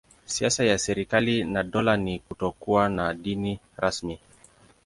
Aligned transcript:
Siasa 0.35 0.61
ya 0.69 0.77
serikali 0.77 1.43
na 1.43 1.63
dola 1.63 1.97
ni 1.97 2.19
kutokuwa 2.19 2.89
na 2.89 3.13
dini 3.13 3.59
rasmi. 3.77 4.19